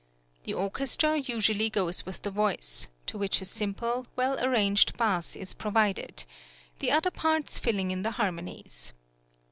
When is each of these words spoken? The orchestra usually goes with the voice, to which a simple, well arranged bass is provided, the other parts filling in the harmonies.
The 0.45 0.55
orchestra 0.55 1.15
usually 1.19 1.69
goes 1.69 2.07
with 2.07 2.23
the 2.23 2.31
voice, 2.31 2.89
to 3.05 3.19
which 3.19 3.39
a 3.39 3.45
simple, 3.45 4.07
well 4.15 4.43
arranged 4.43 4.97
bass 4.97 5.35
is 5.35 5.53
provided, 5.53 6.23
the 6.79 6.89
other 6.89 7.11
parts 7.11 7.59
filling 7.59 7.91
in 7.91 8.01
the 8.01 8.09
harmonies. 8.13 8.93